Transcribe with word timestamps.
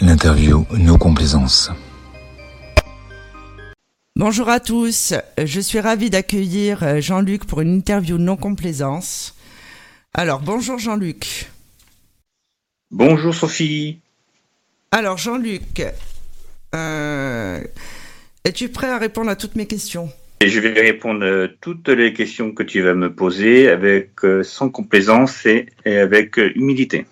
L'interview 0.00 0.66
No 0.76 0.98
Complaisance. 0.98 1.70
Bonjour 4.16 4.48
à 4.48 4.58
tous, 4.58 5.14
je 5.42 5.60
suis 5.60 5.80
ravie 5.80 6.10
d'accueillir 6.10 6.82
euh, 6.82 7.00
Jean-Luc 7.00 7.44
pour 7.44 7.60
une 7.60 7.74
interview 7.74 8.18
non 8.18 8.36
complaisance. 8.36 9.36
Alors 10.12 10.40
bonjour 10.40 10.78
Jean-Luc. 10.78 11.50
Bonjour 12.90 13.34
Sophie. 13.34 14.00
Alors 14.90 15.18
Jean-Luc, 15.18 15.82
euh, 16.74 17.60
es-tu 18.44 18.68
prêt 18.68 18.90
à 18.90 18.98
répondre 18.98 19.30
à 19.30 19.36
toutes 19.36 19.56
mes 19.56 19.66
questions? 19.66 20.10
Et 20.40 20.48
Je 20.48 20.58
vais 20.58 20.72
répondre 20.72 21.24
à 21.24 21.48
toutes 21.60 21.88
les 21.88 22.12
questions 22.12 22.52
que 22.52 22.64
tu 22.64 22.82
vas 22.82 22.94
me 22.94 23.14
poser 23.14 23.68
avec 23.68 24.24
euh, 24.24 24.42
sans 24.42 24.68
complaisance 24.68 25.46
et, 25.46 25.66
avec 25.86 26.36
humilité. 26.36 27.06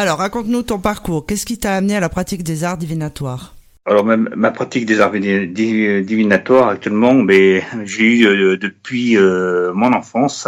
Alors 0.00 0.18
raconte-nous 0.18 0.62
ton 0.62 0.78
parcours. 0.78 1.26
Qu'est-ce 1.26 1.44
qui 1.44 1.58
t'a 1.58 1.74
amené 1.74 1.96
à 1.96 1.98
la 1.98 2.08
pratique 2.08 2.44
des 2.44 2.62
arts 2.62 2.78
divinatoires? 2.78 3.56
Alors 3.84 4.04
ma, 4.04 4.52
pratique 4.52 4.86
des 4.86 5.00
arts 5.00 5.10
divinatoires 5.10 6.68
actuellement, 6.68 7.14
mais 7.14 7.64
j'ai 7.82 8.04
eu 8.04 8.26
euh, 8.26 8.56
depuis 8.56 9.16
euh, 9.16 9.72
mon 9.74 9.92
enfance, 9.92 10.46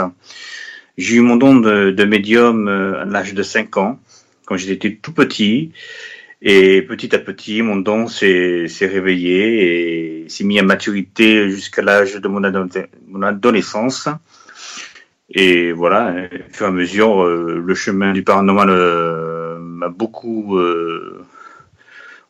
j'ai 0.97 1.17
eu 1.17 1.21
mon 1.21 1.35
don 1.35 1.57
de, 1.57 2.05
médium 2.05 2.69
euh, 2.69 3.03
à 3.03 3.05
l'âge 3.07 3.35
de 3.35 3.43
5 3.43 3.77
ans, 3.79 3.99
quand 4.47 4.57
j'étais 4.57 5.01
tout 5.03 5.13
petit, 5.13 5.73
et 6.43 6.83
petit 6.83 7.13
à 7.13 7.19
petit 7.19 7.61
mon 7.63 7.75
don 7.75 8.07
s'est 8.07 8.69
réveillé 8.83 10.23
et 10.23 10.29
s'est 10.29 10.45
mis 10.45 10.61
à 10.61 10.63
maturité 10.63 11.51
jusqu'à 11.51 11.83
l'âge 11.83 12.15
de 12.15 12.29
mon, 12.29 12.45
adolescence. 13.25 14.09
Et 15.29 15.73
voilà, 15.73 16.15
au 16.33 16.55
fur 16.55 16.67
et 16.67 16.69
à 16.69 16.73
mesure, 16.73 17.25
le 17.25 17.75
chemin 17.75 18.13
du 18.13 18.23
paranormal 18.23 19.40
m'a 19.81 19.89
beaucoup 19.89 20.59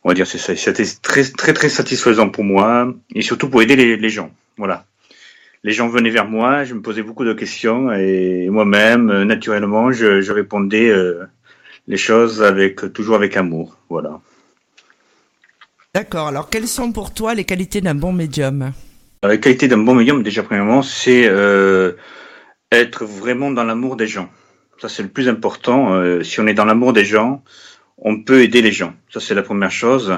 on 0.04 0.08
va 0.08 0.14
dire. 0.14 0.26
C'était 0.26 0.84
très 1.02 1.24
très 1.24 1.52
très 1.52 1.68
satisfaisant 1.68 2.28
pour 2.28 2.44
moi 2.44 2.92
et 3.14 3.22
surtout 3.22 3.48
pour 3.48 3.62
aider 3.62 3.96
les, 3.96 4.08
gens. 4.08 4.30
Voilà. 4.56 4.84
Les 5.62 5.72
gens 5.72 5.88
venaient 5.88 6.10
vers 6.10 6.26
moi, 6.26 6.64
je 6.64 6.74
me 6.74 6.80
posais 6.80 7.02
beaucoup 7.02 7.24
de 7.24 7.32
questions 7.32 7.92
et 7.92 8.48
moi-même, 8.48 9.10
euh, 9.10 9.24
naturellement, 9.24 9.92
je, 9.92 10.32
répondais 10.32 10.88
euh, 10.88 11.24
les 11.86 11.98
choses 11.98 12.42
avec 12.42 12.92
toujours 12.94 13.16
avec 13.16 13.36
amour. 13.36 13.76
Voilà. 13.90 14.20
D'accord. 15.94 16.28
Alors, 16.28 16.48
quelles 16.48 16.68
sont 16.68 16.92
pour 16.92 17.12
toi 17.12 17.34
les 17.34 17.44
qualités 17.44 17.80
d'un 17.80 17.94
bon 17.94 18.12
médium? 18.12 18.72
Les 19.28 19.40
qualités 19.40 19.68
d'un 19.68 19.78
bon 19.78 19.94
médium, 19.94 20.22
déjà 20.22 20.42
premièrement, 20.42 20.82
c'est 20.82 21.26
euh, 21.28 21.92
être 22.72 23.04
vraiment 23.04 23.50
dans 23.50 23.64
l'amour 23.64 23.96
des 23.96 24.06
gens. 24.06 24.30
Ça, 24.80 24.88
c'est 24.88 25.02
le 25.02 25.10
plus 25.10 25.28
important. 25.28 26.22
si 26.22 26.40
on 26.40 26.46
est 26.46 26.54
dans 26.54 26.64
l'amour 26.64 26.92
des 26.92 27.04
gens, 27.04 27.42
on 27.98 28.22
peut 28.22 28.42
aider 28.42 28.62
les 28.62 28.72
gens. 28.72 28.94
Ça, 29.10 29.20
c'est 29.20 29.34
la 29.34 29.42
première 29.42 29.70
chose. 29.70 30.12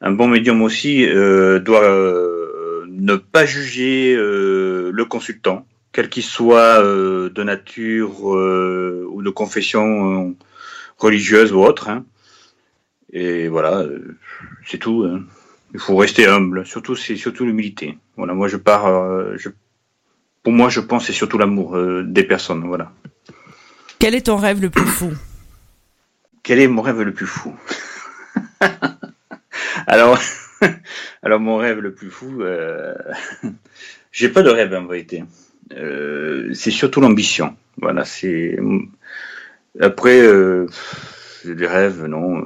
Un 0.00 0.12
bon 0.12 0.26
médium 0.26 0.62
aussi 0.62 1.06
euh, 1.06 1.60
doit 1.60 1.84
euh, 1.84 2.84
ne 2.88 3.14
pas 3.16 3.46
juger 3.46 4.14
euh, 4.16 4.90
le 4.92 5.04
consultant, 5.04 5.66
quel 5.92 6.08
qu'il 6.08 6.24
soit 6.24 6.82
de 6.82 7.42
nature 7.42 8.24
ou 8.24 9.22
de 9.22 9.30
confession 9.30 10.34
religieuse 10.98 11.52
ou 11.52 11.60
autre. 11.60 11.88
Hein. 11.88 12.04
Et 13.12 13.48
voilà, 13.48 13.84
c'est 14.66 14.78
tout. 14.78 15.04
Hein. 15.04 15.22
Il 15.74 15.80
faut 15.80 15.96
rester 15.96 16.26
humble. 16.26 16.66
Surtout, 16.66 16.96
c'est 16.96 17.16
surtout 17.16 17.44
l'humilité. 17.44 17.98
Voilà, 18.16 18.34
moi, 18.34 18.48
je 18.48 18.56
pars. 18.56 18.86
Pour 20.42 20.52
moi, 20.52 20.68
je 20.70 20.80
pense 20.80 21.06
c'est 21.06 21.12
surtout 21.12 21.38
l'amour 21.38 21.78
des 22.02 22.24
personnes. 22.24 22.64
Voilà. 22.66 22.92
Quel 24.02 24.16
est 24.16 24.26
ton 24.26 24.34
rêve 24.34 24.60
le 24.60 24.68
plus 24.68 24.84
fou? 24.84 25.12
Quel 26.42 26.58
est 26.58 26.66
mon 26.66 26.82
rêve 26.82 27.02
le 27.02 27.12
plus 27.12 27.24
fou? 27.24 27.54
Alors, 29.86 30.18
alors 31.22 31.38
mon 31.38 31.56
rêve 31.56 31.78
le 31.78 31.94
plus 31.94 32.10
fou, 32.10 32.42
euh, 32.42 32.96
j'ai 34.10 34.28
pas 34.28 34.42
de 34.42 34.50
rêve 34.50 34.74
en 34.74 34.86
vérité. 34.86 35.22
Euh, 35.76 36.52
c'est 36.52 36.72
surtout 36.72 37.00
l'ambition. 37.00 37.56
Voilà, 37.80 38.04
c'est 38.04 38.58
après 39.78 40.20
euh, 40.20 40.66
des 41.44 41.68
rêves, 41.68 42.04
non. 42.04 42.42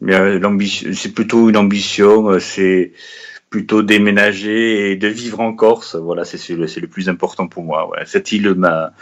Mais 0.00 0.16
euh, 0.16 0.40
l'ambition, 0.40 0.90
c'est 0.92 1.14
plutôt 1.14 1.50
une 1.50 1.56
ambition. 1.56 2.40
C'est 2.40 2.94
plutôt 3.50 3.82
déménager 3.82 4.92
et 4.92 4.96
de 4.96 5.08
vivre 5.08 5.40
en 5.40 5.52
Corse. 5.52 5.96
Voilà, 5.96 6.24
c'est 6.24 6.54
le, 6.54 6.66
le 6.66 6.86
plus 6.86 7.08
important 7.08 7.48
pour 7.48 7.64
moi. 7.64 7.90
Cette 8.06 8.32
île 8.32 8.54
m'a 8.54 8.92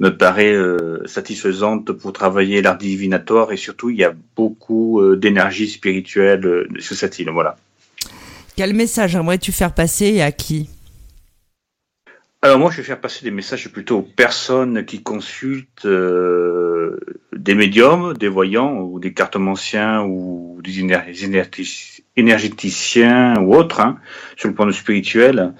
me 0.00 0.16
paraît 0.16 0.54
euh, 0.54 1.04
satisfaisante 1.06 1.92
pour 1.92 2.12
travailler 2.12 2.62
l'art 2.62 2.78
divinatoire 2.78 3.52
et 3.52 3.56
surtout 3.56 3.90
il 3.90 3.96
y 3.96 4.04
a 4.04 4.14
beaucoup 4.36 5.00
euh, 5.00 5.16
d'énergie 5.16 5.68
spirituelle 5.68 6.46
euh, 6.46 6.68
sur 6.78 6.96
cette 6.96 7.18
île. 7.18 7.30
Voilà. 7.30 7.56
Quel 8.56 8.74
message 8.74 9.16
aimerais-tu 9.16 9.52
faire 9.52 9.74
passer 9.74 10.06
et 10.06 10.22
à 10.22 10.32
qui? 10.32 10.70
Alors 12.40 12.60
moi, 12.60 12.70
je 12.70 12.76
vais 12.76 12.84
faire 12.84 13.00
passer 13.00 13.24
des 13.24 13.32
messages 13.32 13.68
plutôt 13.72 13.98
aux 13.98 14.02
personnes 14.02 14.84
qui 14.84 15.02
consultent 15.02 15.84
des 17.36 17.54
médiums, 17.54 18.14
des 18.14 18.28
voyants 18.28 18.80
ou 18.80 19.00
des 19.00 19.12
cartomanciens 19.12 20.02
ou 20.02 20.60
des 20.62 20.80
énergéticiens 22.16 23.40
ou 23.40 23.54
autres 23.54 23.80
hein, 23.80 23.98
sur 24.36 24.48
le 24.48 24.54
plan 24.54 24.70
spirituel 24.72 25.54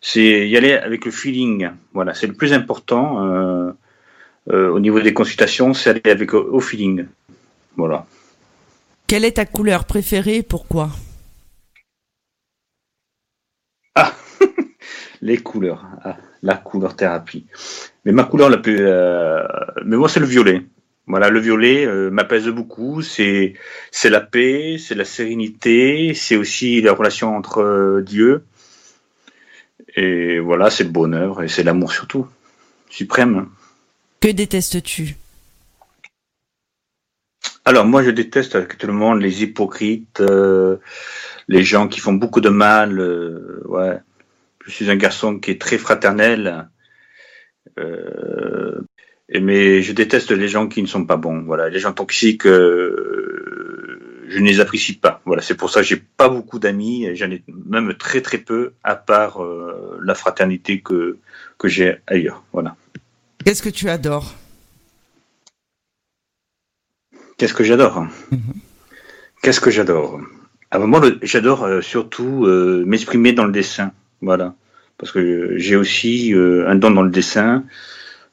c'est 0.00 0.48
y 0.48 0.56
aller 0.56 0.72
avec 0.72 1.04
le 1.04 1.10
feeling. 1.10 1.70
Voilà, 1.92 2.14
c'est 2.14 2.26
le 2.26 2.34
plus 2.34 2.52
important 2.52 3.24
euh, 3.24 3.72
euh, 4.50 4.70
au 4.70 4.80
niveau 4.80 5.00
des 5.00 5.12
consultations, 5.12 5.74
c'est 5.74 5.90
aller 5.90 6.10
avec 6.10 6.34
au, 6.34 6.60
feeling. 6.60 7.06
Voilà. 7.76 8.06
Quelle 9.06 9.24
est 9.24 9.32
ta 9.32 9.44
couleur 9.44 9.84
préférée 9.84 10.36
et 10.36 10.42
pourquoi? 10.42 10.90
Ah, 13.94 14.14
les 15.20 15.38
couleurs. 15.38 15.84
Ah, 16.02 16.16
la 16.42 16.54
couleur 16.54 16.96
thérapie. 16.96 17.46
Mais 18.04 18.12
ma 18.12 18.24
couleur 18.24 18.48
la 18.48 18.58
plus, 18.58 18.78
euh, 18.80 19.46
mais 19.84 19.96
moi 19.96 20.08
c'est 20.08 20.20
le 20.20 20.26
violet. 20.26 20.62
Voilà, 21.06 21.28
le 21.28 21.40
violet 21.40 21.86
m'apaise 22.10 22.46
beaucoup. 22.48 23.02
C'est 23.02 23.54
c'est 23.90 24.10
la 24.10 24.20
paix, 24.20 24.76
c'est 24.78 24.94
la 24.94 25.04
sérénité, 25.04 26.14
c'est 26.14 26.36
aussi 26.36 26.80
la 26.80 26.92
relation 26.92 27.36
entre 27.36 28.00
Dieu 28.06 28.44
et 29.96 30.38
voilà, 30.38 30.70
c'est 30.70 30.84
le 30.84 30.90
bonheur 30.90 31.42
et 31.42 31.48
c'est 31.48 31.62
l'amour 31.62 31.92
surtout, 31.92 32.26
suprême. 32.88 33.48
Que 34.20 34.28
détestes-tu? 34.28 35.16
Alors 37.64 37.84
moi, 37.84 38.02
je 38.02 38.10
déteste 38.10 38.54
actuellement 38.54 39.14
les 39.14 39.42
hypocrites, 39.42 40.20
euh, 40.20 40.76
les 41.48 41.62
gens 41.62 41.88
qui 41.88 42.00
font 42.00 42.12
beaucoup 42.12 42.40
de 42.40 42.48
mal. 42.48 42.98
Euh, 42.98 43.62
ouais, 43.66 43.98
je 44.64 44.70
suis 44.70 44.90
un 44.90 44.96
garçon 44.96 45.38
qui 45.38 45.50
est 45.50 45.60
très 45.60 45.78
fraternel. 45.78 46.68
Euh, 47.78 48.80
mais 49.40 49.82
je 49.82 49.92
déteste 49.92 50.32
les 50.32 50.48
gens 50.48 50.66
qui 50.68 50.82
ne 50.82 50.86
sont 50.86 51.04
pas 51.04 51.16
bons. 51.16 51.42
Voilà, 51.42 51.68
les 51.68 51.78
gens 51.78 51.92
toxiques 51.92 52.46
je 54.30 54.38
ne 54.38 54.46
les 54.46 54.60
apprécie 54.60 54.94
pas. 54.94 55.20
Voilà, 55.24 55.42
c'est 55.42 55.56
pour 55.56 55.70
ça 55.70 55.80
que 55.80 55.86
j'ai 55.86 55.96
pas 55.96 56.28
beaucoup 56.28 56.58
d'amis, 56.58 57.08
j'en 57.14 57.30
ai 57.30 57.42
même 57.48 57.94
très 57.94 58.22
très 58.22 58.38
peu, 58.38 58.72
à 58.84 58.94
part 58.94 59.42
euh, 59.42 59.98
la 60.02 60.14
fraternité 60.14 60.80
que 60.80 61.18
que 61.58 61.68
j'ai 61.68 61.98
ailleurs. 62.06 62.42
Voilà. 62.52 62.76
Qu'est-ce 63.44 63.62
que 63.62 63.68
tu 63.68 63.88
adores? 63.90 64.34
Qu'est-ce 67.36 67.54
que 67.54 67.64
j'adore? 67.64 68.06
Mhm. 68.30 68.54
Qu'est-ce 69.42 69.60
que 69.60 69.70
j'adore? 69.70 70.20
Ah, 70.70 70.78
Moi, 70.78 71.00
j'adore 71.22 71.64
euh, 71.64 71.80
surtout 71.80 72.46
euh, 72.46 72.84
m'exprimer 72.86 73.32
dans 73.32 73.44
le 73.44 73.52
dessin. 73.52 73.92
Voilà, 74.22 74.54
parce 75.00 75.10
que 75.10 75.56
j'ai 75.56 75.74
aussi 75.74 76.32
un 76.36 76.76
don 76.76 76.92
dans 76.92 77.02
le 77.02 77.10
dessin. 77.10 77.64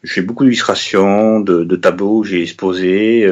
J'ai 0.04 0.22
beaucoup 0.22 0.44
d'illustrations, 0.44 1.40
de, 1.40 1.64
de, 1.64 1.76
tableaux, 1.76 2.24
j'ai 2.24 2.44
exposé. 2.44 3.26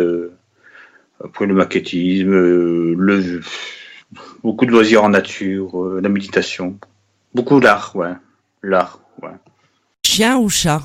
Après 1.23 1.45
le 1.45 1.53
maquettisme, 1.53 2.33
euh, 2.33 2.93
le, 2.97 3.41
beaucoup 4.43 4.65
de 4.65 4.71
loisirs 4.71 5.03
en 5.03 5.09
nature, 5.09 5.81
euh, 5.81 6.01
la 6.01 6.09
méditation, 6.09 6.77
beaucoup 7.33 7.59
d'art, 7.59 7.95
ouais, 7.95 8.13
l'art, 8.61 8.99
ouais. 9.21 9.31
Chien 10.05 10.37
ou 10.37 10.49
chat? 10.49 10.81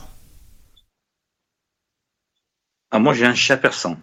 Ah 2.92 2.98
moi 2.98 3.12
j'ai 3.12 3.26
un 3.26 3.34
chat 3.34 3.56
persan. 3.56 3.98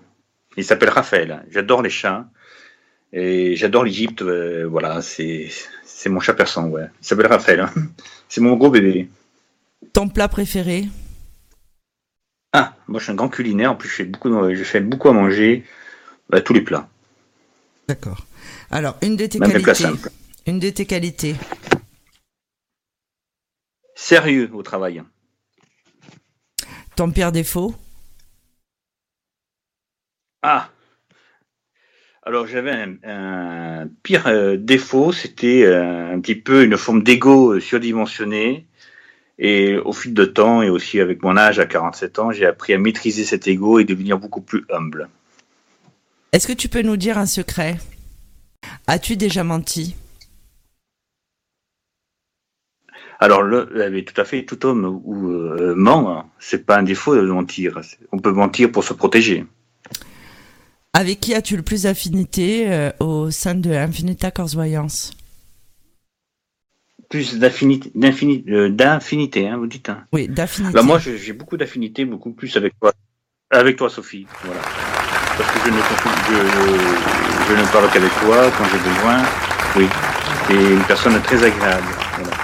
Il 0.57 0.63
s'appelle 0.63 0.89
Raphaël. 0.89 1.45
J'adore 1.49 1.81
les 1.81 1.89
chats 1.89 2.25
et 3.13 3.55
j'adore 3.55 3.83
l'Égypte. 3.83 4.21
Euh, 4.21 4.65
voilà, 4.65 5.01
c'est 5.01 5.49
c'est 5.83 6.09
mon 6.09 6.19
chat 6.19 6.33
persan, 6.33 6.69
ouais. 6.69 6.87
Il 7.01 7.07
s'appelle 7.07 7.27
Raphaël. 7.27 7.61
Hein. 7.61 7.73
C'est 8.29 8.41
mon 8.41 8.57
gros 8.57 8.69
bébé. 8.69 9.09
Ton 9.93 10.09
plat 10.09 10.27
préféré? 10.27 10.85
Ah, 12.51 12.75
moi 12.87 12.99
je 12.99 13.05
suis 13.05 13.11
un 13.13 13.15
grand 13.15 13.29
culinaire. 13.29 13.71
En 13.71 13.75
plus, 13.75 13.87
je 13.87 13.95
fais 13.95 14.03
beaucoup, 14.03 14.29
je 14.53 14.63
fais 14.63 14.81
beaucoup 14.81 15.07
à 15.07 15.13
manger. 15.13 15.63
Bah, 16.29 16.41
tous 16.41 16.53
les 16.53 16.61
plats. 16.61 16.89
D'accord. 17.87 18.25
Alors, 18.69 18.97
une 19.01 19.15
de 19.15 19.25
tes 19.27 19.39
qualités. 19.39 19.85
Une 20.45 20.59
de 20.59 20.69
tes 20.69 20.85
qualités. 20.85 21.35
Sérieux 23.95 24.49
au 24.53 24.61
travail. 24.61 25.01
Ton 26.97 27.11
pire 27.11 27.31
défaut? 27.31 27.73
Ah 30.41 30.69
Alors 32.27 32.45
j'avais 32.45 32.73
un, 33.05 33.87
pire 34.03 34.27
euh, 34.27 34.57
défaut, 34.57 35.13
c'était 35.13 35.63
euh, 35.63 36.13
un 36.13 36.19
petit 36.19 36.35
peu 36.35 36.65
une 36.65 36.75
forme 36.75 37.01
d'ego 37.01 37.53
euh, 37.53 37.61
surdimensionné. 37.61 38.65
Et 39.39 39.77
au 39.77 39.93
fil 39.93 40.13
de 40.13 40.25
temps, 40.25 40.61
et 40.61 40.69
aussi 40.69 40.99
avec 40.99 41.23
mon 41.23 41.37
âge 41.37 41.57
à 41.57 41.65
47 41.65 42.19
ans, 42.19 42.31
j'ai 42.33 42.45
appris 42.45 42.73
à 42.73 42.79
maîtriser 42.79 43.23
cet 43.23 43.47
ego 43.47 43.79
et 43.79 43.85
devenir 43.85 44.17
beaucoup 44.17 44.41
plus 44.41 44.65
humble. 44.69 45.07
Est-ce 46.33 46.49
que 46.49 46.53
tu 46.53 46.67
peux 46.67 46.81
nous 46.81 46.97
dire 46.97 47.17
un 47.17 47.27
secret? 47.27 47.77
As-tu 48.87 49.15
déjà 49.15 49.45
menti? 49.45 49.95
Alors, 53.21 53.41
le, 53.41 54.03
tout 54.03 54.19
à 54.19 54.25
fait, 54.25 54.43
tout 54.43 54.65
homme 54.65 55.01
ou 55.05 55.15
ment, 55.75 56.11
hein, 56.11 56.25
c'est 56.39 56.65
pas 56.65 56.77
un 56.77 56.83
défaut 56.83 57.15
de 57.15 57.21
mentir. 57.21 57.79
On 58.11 58.19
peut 58.19 58.33
mentir 58.33 58.69
pour 58.69 58.83
se 58.83 58.93
protéger. 58.93 59.45
Avec 60.99 61.19
qui 61.19 61.35
as-tu 61.35 61.55
le 61.55 61.61
plus 61.61 61.83
d'affinité 61.83 62.71
euh, 62.71 62.89
au 62.99 63.29
sein 63.29 63.53
de 63.53 63.69
Infinita 63.69 64.31
Corse 64.31 64.55
Voyance 64.55 65.11
Plus 67.07 67.37
d'affinité, 67.37 67.91
euh, 68.49 68.69
d'infinité, 68.69 69.47
hein, 69.47 69.57
vous 69.57 69.67
dites. 69.67 69.89
Hein. 69.89 70.05
Oui, 70.11 70.27
d'affinité. 70.27 70.73
Bah, 70.73 70.81
moi, 70.81 70.97
j'ai 70.97 71.33
beaucoup 71.33 71.55
d'affinité, 71.55 72.03
beaucoup 72.03 72.31
plus 72.31 72.57
avec 72.57 72.73
toi, 72.79 72.91
avec 73.51 73.77
toi, 73.77 73.91
Sophie. 73.91 74.25
Voilà. 74.43 74.59
Parce 75.37 75.51
que 75.51 75.59
je 75.65 75.69
ne, 75.69 75.77
je, 75.77 77.47
je 77.47 77.61
ne 77.61 77.71
parle 77.71 77.91
qu'avec 77.91 78.11
toi 78.19 78.49
quand 78.57 78.65
j'ai 78.65 78.79
besoin. 78.79 79.21
Oui, 79.75 79.87
c'est 80.47 80.73
une 80.73 80.83
personne 80.87 81.21
très 81.21 81.43
agréable. 81.43 81.87
Voilà. 82.15 82.37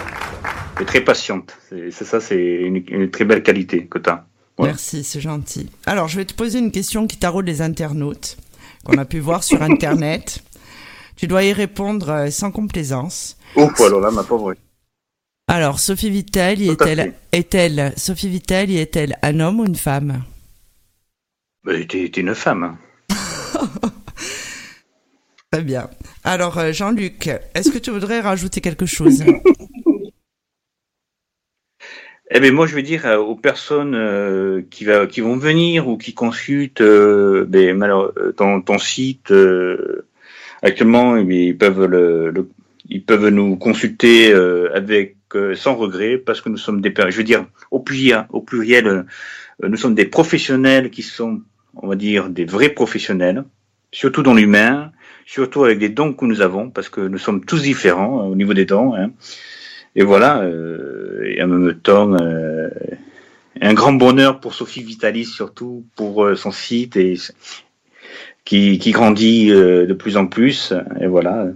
Et 0.80 0.86
très 0.86 1.02
patiente. 1.02 1.58
C'est 1.70 2.06
ça, 2.06 2.20
c'est 2.20 2.36
une, 2.38 2.84
une, 2.88 3.10
très 3.10 3.26
belle 3.26 3.42
qualité 3.42 3.88
que 3.88 3.98
tu 3.98 4.12
as. 4.12 4.28
Merci, 4.60 5.04
c'est 5.04 5.22
gentil. 5.22 5.72
Alors, 5.88 6.08
je 6.08 6.18
vais 6.18 6.26
te 6.26 6.36
poser 6.36 6.60
une 6.60 6.72
question 6.72 7.08
qui 7.08 7.18
taraude 7.18 7.48
les 7.48 7.64
internautes, 7.64 8.38
qu'on 8.84 8.98
a 8.98 9.06
pu 9.06 9.20
voir 9.20 9.44
sur 9.44 9.62
Internet. 9.72 10.44
Tu 11.16 11.28
dois 11.28 11.44
y 11.44 11.54
répondre 11.54 12.10
euh, 12.10 12.32
sans 12.32 12.52
complaisance. 12.52 13.38
Oh, 13.56 13.70
alors 13.80 14.02
là, 14.02 14.12
ma 14.12 14.24
pauvre. 14.24 14.56
Alors, 15.48 15.80
Sophie 15.80 16.10
Vitali 16.10 16.70
est-elle, 16.70 17.14
est-elle, 17.32 17.94
Sophie 17.98 18.30
Vitali 18.30 18.78
est-elle 18.78 19.18
un 19.22 19.40
homme 19.40 19.60
ou 19.60 19.66
une 19.66 19.76
femme? 19.76 20.24
Bah, 21.64 21.74
T'es 21.88 22.06
une 22.06 22.34
femme. 22.34 22.78
Très 25.52 25.62
bien. 25.62 25.90
Alors, 26.24 26.58
euh, 26.58 26.72
Jean-Luc, 26.72 27.30
est-ce 27.54 27.72
que 27.72 27.78
tu 27.78 27.92
voudrais 27.92 28.22
rajouter 28.22 28.62
quelque 28.62 28.86
chose? 28.86 29.24
eh 32.36 32.40
bien, 32.40 32.52
moi, 32.52 32.66
je 32.66 32.74
veux 32.74 32.82
dire 32.82 33.06
euh, 33.06 33.18
aux 33.18 33.36
personnes 33.36 33.94
euh, 33.94 34.64
qui, 34.72 34.86
vont 34.86 35.38
venir 35.38 35.88
ou 35.88 35.98
qui 35.98 36.16
consultent 36.16 36.82
euh, 36.82 37.46
ben, 37.48 38.12
ton, 38.36 38.60
ton, 38.62 38.80
site 38.80 39.32
actuellement, 40.64 41.16
eh 41.16 41.22
ils 41.22 41.58
peuvent 41.58 42.48
ils 42.90 43.04
peuvent 43.04 43.30
nous 43.30 43.56
consulter 43.56 44.34
avec 44.74 45.18
sans 45.54 45.76
regret 45.76 46.18
parce 46.18 46.42
que 46.42 46.50
nous 46.50 46.58
sommes 46.58 46.82
des 46.82 46.94
je 47.10 47.18
veux 47.18 47.24
dire 47.24 47.46
au 47.70 47.80
pluriel, 47.80 48.26
au 48.30 48.42
pluriel 48.42 49.06
nous 49.62 49.78
sommes 49.78 49.96
des 49.96 50.06
professionnels 50.06 50.90
qui 50.90 51.04
sont 51.04 51.42
on 51.76 51.88
va 51.88 51.96
dire 51.96 52.30
des 52.30 52.46
vrais 52.46 52.70
professionnels 52.70 53.44
surtout 53.92 54.22
dans 54.22 54.34
l'humain 54.34 54.92
surtout 55.26 55.64
avec 55.64 55.80
les 55.80 55.90
dons 55.90 56.14
que 56.14 56.26
nous 56.26 56.42
avons 56.42 56.70
parce 56.70 56.90
que 56.90 57.02
nous 57.02 57.18
sommes 57.18 57.44
tous 57.46 57.62
différents 57.62 58.22
hein, 58.22 58.26
au 58.26 58.36
niveau 58.36 58.54
des 58.54 58.66
dons 58.66 58.94
hein. 58.96 59.12
Et 59.96 60.04
voilà, 60.04 60.42
euh, 60.42 61.24
et 61.26 61.42
en 61.44 61.48
même 61.48 61.76
temps, 61.76 62.14
euh, 62.14 62.70
un 63.62 63.74
grand 63.74 63.94
bonheur 63.94 64.40
pour 64.40 64.54
Sophie 64.54 64.84
Vitalis, 64.84 65.26
surtout 65.26 65.86
pour 65.96 66.26
euh, 66.26 66.36
son 66.36 66.52
site 66.52 66.98
et 66.98 67.16
qui, 68.44 68.80
qui 68.80 68.92
grandit 68.92 69.52
euh, 69.52 69.86
de 69.86 69.94
plus 69.94 70.18
en 70.18 70.28
plus. 70.28 70.74
Et 71.00 71.08
voilà. 71.08 71.48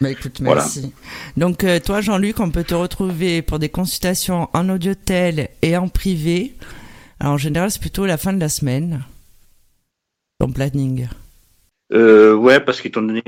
Bah 0.00 0.10
écoute, 0.10 0.40
merci. 0.40 0.92
Donc 1.38 1.64
toi, 1.84 2.02
Jean-Luc, 2.02 2.38
on 2.38 2.50
peut 2.50 2.64
te 2.64 2.74
retrouver 2.74 3.40
pour 3.40 3.58
des 3.58 3.70
consultations 3.70 4.50
en 4.52 4.68
audiotel 4.68 5.48
et 5.62 5.74
en 5.78 5.88
privé. 5.88 6.54
Alors 7.18 7.32
en 7.32 7.38
général, 7.38 7.70
c'est 7.70 7.80
plutôt 7.80 8.04
la 8.04 8.18
fin 8.18 8.34
de 8.34 8.40
la 8.40 8.50
semaine. 8.50 9.04
Ton 10.38 10.52
planning. 10.52 11.08
Euh, 11.94 12.34
ouais, 12.34 12.60
parce 12.60 12.82
qu'étant 12.82 13.00
donné 13.00 13.22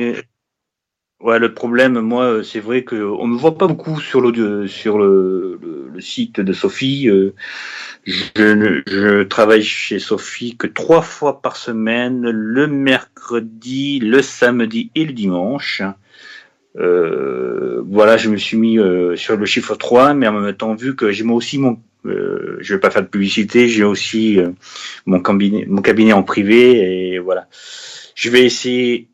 Ouais, 1.21 1.41
le 1.41 1.53
problème, 1.53 1.99
moi, 2.01 2.45
c'est 2.45 2.61
vrai 2.61 2.85
que 2.85 2.95
on 2.95 3.27
me 3.27 3.37
voit 3.37 3.59
pas 3.59 3.67
beaucoup 3.67 4.01
sur 4.01 4.21
l'audio, 4.21 4.69
sur 4.69 4.99
le, 4.99 5.59
le, 5.93 6.01
site 6.01 6.41
de 6.41 6.53
Sophie. 6.53 7.09
Euh, 7.09 7.35
je, 8.05 8.83
je 8.87 9.25
travaille 9.25 9.65
chez 9.65 9.99
Sophie 9.99 10.57
que 10.57 10.69
trois 10.69 11.03
fois 11.03 11.43
par 11.43 11.57
semaine, 11.57 12.23
le 12.31 12.69
mercredi, 12.69 13.99
le 13.99 14.23
samedi 14.23 14.93
et 14.95 15.05
le 15.05 15.13
dimanche. 15.13 15.83
Euh, 16.77 17.83
voilà, 17.85 18.17
je 18.17 18.31
me 18.31 18.37
suis 18.37 18.57
mis 18.57 18.79
euh, 18.79 19.17
sur 19.17 19.37
le 19.37 19.47
chiffre 19.47 19.75
3, 19.75 20.15
mais 20.15 20.29
en 20.29 20.41
même 20.41 20.55
temps, 20.55 20.75
vu 20.75 20.95
que 20.95 21.11
j'ai 21.11 21.25
moi 21.25 21.37
aussi 21.37 21.59
mon, 21.59 21.81
euh, 22.07 22.59
je 22.61 22.75
vais 22.75 22.81
pas 22.81 22.91
faire 22.91 23.03
de 23.03 23.09
publicité, 23.09 23.69
j'ai 23.69 23.85
aussi 23.85 24.39
euh, 24.39 24.51
mon 25.07 25.21
cabinet, 25.21 25.67
mon 25.67 25.83
cabinet 25.83 26.13
en 26.13 26.23
privé, 26.23 27.15
et 27.15 27.19
voilà. 27.19 27.49
Je 28.15 28.31
vais 28.31 28.45
essayer 28.45 29.09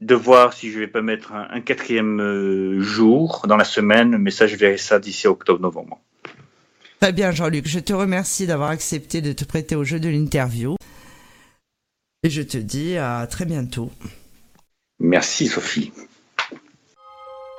de 0.00 0.14
voir 0.14 0.52
si 0.52 0.70
je 0.70 0.78
vais 0.78 0.86
pas 0.86 1.02
mettre 1.02 1.32
un, 1.32 1.60
quatrième 1.60 2.20
euh, 2.20 2.80
jour 2.80 3.44
dans 3.46 3.56
la 3.56 3.64
semaine, 3.64 4.16
mais 4.18 4.30
ça, 4.30 4.46
je 4.46 4.56
verrai 4.56 4.78
ça 4.78 4.98
d'ici 4.98 5.26
octobre-novembre. 5.26 6.00
Très 7.00 7.12
bien, 7.12 7.30
Jean-Luc. 7.32 7.66
Je 7.66 7.80
te 7.80 7.92
remercie 7.92 8.46
d'avoir 8.46 8.70
accepté 8.70 9.20
de 9.20 9.32
te 9.32 9.44
prêter 9.44 9.76
au 9.76 9.84
jeu 9.84 10.00
de 10.00 10.08
l'interview. 10.08 10.76
Et 12.22 12.30
je 12.30 12.42
te 12.42 12.58
dis 12.58 12.96
à 12.96 13.26
très 13.26 13.46
bientôt. 13.46 13.90
Merci, 14.98 15.46
Sophie. 15.46 15.92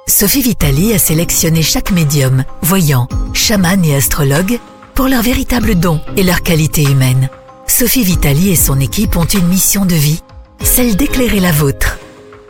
Sophie 0.08 0.42
Vitali 0.42 0.94
a 0.94 1.00
sélectionné 1.00 1.64
chaque 1.64 1.92
médium, 1.92 2.44
voyant, 2.62 3.08
chaman 3.34 3.84
et 3.86 3.96
astrologue 3.96 4.60
pour 4.94 5.08
leur 5.08 5.24
véritable 5.24 5.76
don 5.76 6.02
et 6.18 6.24
leur 6.24 6.44
qualité 6.44 6.84
humaine. 6.84 7.30
Sophie 7.66 8.04
Vitali 8.04 8.52
et 8.52 8.56
son 8.56 8.80
équipe 8.80 9.16
ont 9.16 9.26
une 9.26 9.48
mission 9.48 9.86
de 9.86 9.96
vie, 9.96 10.22
celle 10.62 10.96
d'éclairer 10.96 11.40
la 11.40 11.52
vôtre 11.52 11.91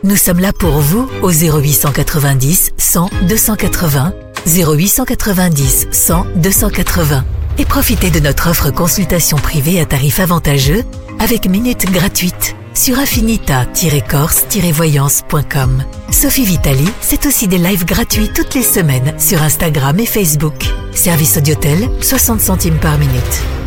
nous 0.04 0.16
sommes 0.16 0.40
là 0.40 0.52
pour 0.52 0.80
vous 0.80 1.08
au 1.22 1.30
0890 1.30 2.72
100 2.76 3.10
280, 3.28 4.12
0890 4.46 5.86
100 5.90 6.26
280 6.36 7.24
et 7.58 7.64
profitez 7.64 8.10
de 8.10 8.20
notre 8.20 8.50
offre 8.50 8.70
consultation 8.70 9.36
privée 9.36 9.80
à 9.80 9.86
tarif 9.86 10.20
avantageux 10.20 10.84
avec 11.18 11.48
minutes 11.48 11.90
gratuites 11.90 12.54
sur 12.74 12.98
affinita-corse-voyance.com. 12.98 15.84
Sophie 16.10 16.44
Vitali, 16.44 16.88
c'est 17.00 17.26
aussi 17.26 17.46
des 17.46 17.58
lives 17.58 17.84
gratuits 17.84 18.30
toutes 18.34 18.54
les 18.54 18.62
semaines 18.62 19.12
sur 19.18 19.42
Instagram 19.42 20.00
et 20.00 20.06
Facebook. 20.06 20.72
Service 20.94 21.36
Audiotel, 21.36 21.90
60 22.00 22.40
centimes 22.40 22.78
par 22.78 22.96
minute. 22.98 23.61